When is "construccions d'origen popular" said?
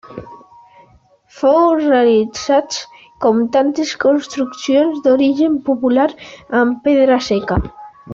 4.07-6.07